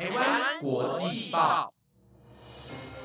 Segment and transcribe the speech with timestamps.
[0.00, 1.70] 台湾国际报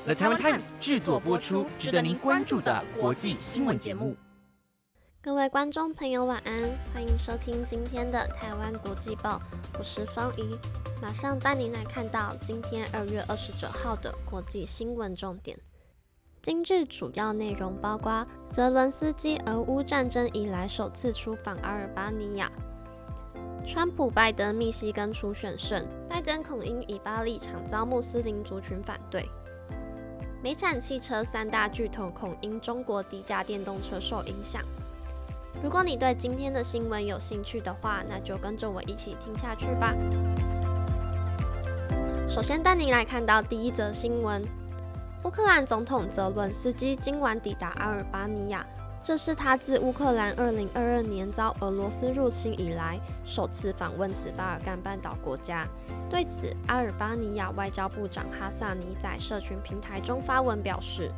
[0.06, 4.16] ，The Taiwan Times 制作播出，值得您关注的国际新闻节目。
[5.20, 6.54] 各位观众朋友，晚安，
[6.94, 9.38] 欢迎收听今天的台湾国际报，
[9.78, 10.58] 我是方怡，
[11.02, 15.58] 马上带您来看到今天二月二十九号的国际新闻重点。
[16.40, 22.50] 今日主要内容包括：泽伦斯基俄乌战争以来首次出访阿尔巴尼亚；
[23.66, 29.22] 川普拜登密西根初选胜，拜登恐因以巴立场遭穆斯林族群反对；
[30.40, 34.62] 美产汽车三大巨头恐因中国低价电动车受影响。
[35.64, 39.92] 如果你对今天的新闻有兴趣的话，那就跟着我一起听下去吧。
[42.28, 44.44] 首先带您来看到第一则新闻：
[45.24, 48.64] 乌克兰总统泽伦斯基今晚抵达阿尔巴尼亚，
[49.06, 55.64] 这是他自乌克兰2022年遭俄罗斯入侵以来首次访问此巴尔干半岛国家。
[56.10, 61.12] 对此，阿尔巴尼亚外交部长哈萨尼在社群平台中发文表示。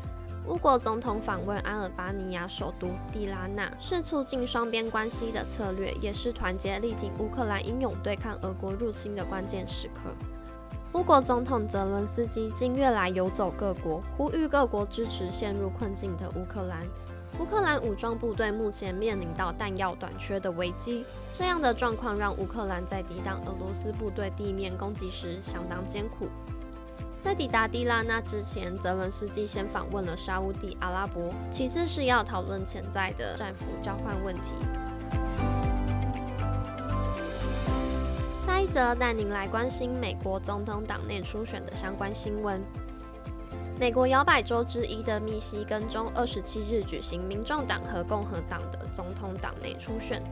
[0.46, 10.10] 乌国总统访问阿尔巴尼亚首都蒂拉纳，是促进双边关系的策略，也是团结力挺乌克兰英勇对抗俄国入侵的关键时刻。
[10.92, 16.86] 乌国总统泽伦斯基近月来游走各国，呼吁各国支持陷入困境的乌克兰。
[17.38, 26.28] 乌克兰武装部队目前面临到弹药短缺的危机，这样的状况让乌克兰在抵挡俄罗斯部队地面攻击时相当艰苦。
[27.20, 34.52] 在抵达蒂拉纳之前，泽伦斯基先访问了沙乌地阿拉伯，其次是要讨论潜在的战俘交换问题。
[38.46, 42.62] 下一则带您来关心美国总统党内初选的相关新闻。
[43.78, 50.22] 美国摇摆州之一的密西根州二十七日举行民众党和共和党的总统党内初选。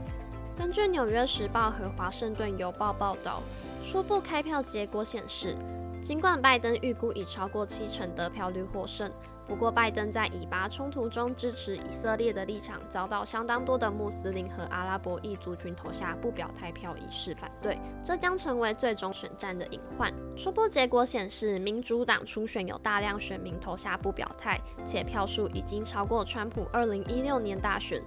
[0.57, 3.41] 根据《纽约时报》和《华盛顿邮报》报道，
[3.85, 5.55] 初步开票结果显示。
[6.01, 9.11] 尽管拜登预估已超过七成得票率获胜，
[9.45, 20.13] 不过拜登在以巴冲突中支持以色列的立场遭到相当多的穆斯林和阿拉伯裔族群投下不表态票以示反对，这将成为最终选战的隐患。
[20.37, 28.01] 初步结果显示，民主党初选有大量选民投下不表态，且票数已经超过川普2016年大选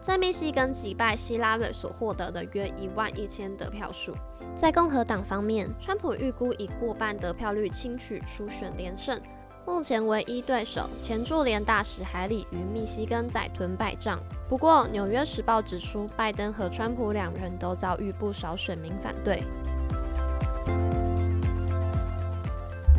[0.00, 4.14] 在密西根击败希拉蕊所获得的约一万一千得票数。
[4.54, 9.20] 在共和党方面，川普预估以过半得票率轻取初选连胜。
[9.66, 14.20] 目前唯一对手前驻联大使海里与密西根仔屯败仗。
[14.48, 19.42] 不过，《纽约时报》指出，拜登和川普两人都遭遇不少选民反对。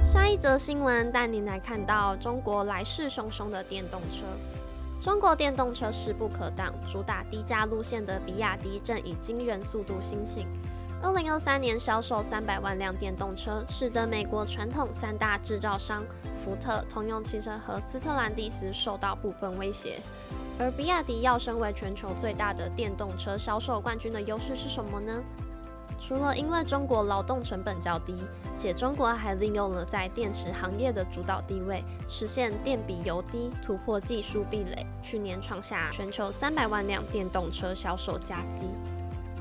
[0.03, 4.25] 下一则新闻带您来看到中国来势汹汹的电动车。
[4.99, 10.47] 中国电动车势不可挡，主打低价路线的比亚迪正以惊人速度兴起。
[11.03, 16.03] 二零二三年销售三百万辆电动车，使得美国传统三大制造商
[16.43, 20.01] 福特、通用汽车和斯特兰蒂斯受到部分威胁。
[20.59, 25.23] 而比亚迪要身为全球最大的电动车销售冠军的优势是什么呢？
[25.99, 28.15] 除了因为中国劳动成本较低，
[28.57, 38.67] 且中国还利用了在电池行业的主导地位，实现电比油低，突破技术壁垒，去年创下全球三百万辆电动车销售佳绩。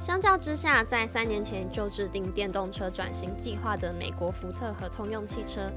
[0.01, 5.71] 相较之下，在三年前就制定电动车转型计划的美国福特和通用汽车，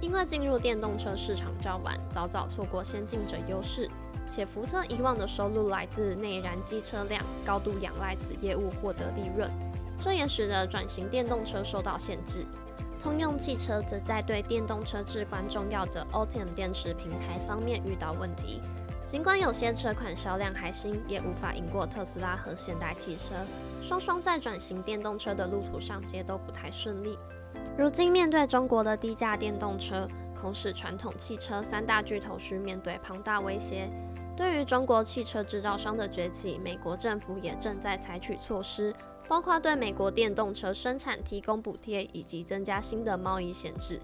[0.00, 3.88] 因为进入电动车市场较晚，早早错过先进者优势。
[4.26, 9.50] 且福特以往的收入来自内燃机车辆，高度仰赖此业务获得利润，
[10.02, 12.44] 这也使得转型电动车受到限制。
[13.00, 18.60] 通用汽车则在对电动车至关重要的 Ultium 电池平台方面遇到问题。
[19.06, 23.34] 尽管有些车款销量还行，也无法赢过特斯拉和现代汽车。
[23.80, 27.16] 双双在转型电动车的路途上皆都不太顺利。
[27.76, 30.08] 如今面对中国的低价电动车，
[30.40, 33.88] 恐使传统汽车三大巨头需面对庞大威胁。
[34.36, 38.94] 对于中国汽车制造商的崛起，美国政府也正在采取措施，
[39.28, 43.98] 包括对美国电动车生产提供补贴，以及增加新的贸易限制。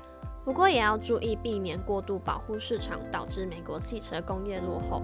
[0.45, 5.03] 不过也要注意避免过度保护市场，导致美国汽车工业落后。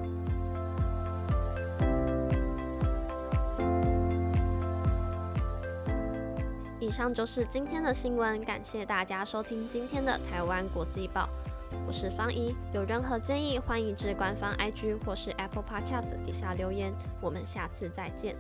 [6.81, 11.29] 以上就是今天的新闻，感谢大家收听今天的台湾国际报，
[11.87, 12.55] 我是方怡。
[12.73, 16.95] 有任何建议，欢迎至官方 IG 或是 Apple Podcast 底下留言。
[17.21, 18.35] 我们下次再见。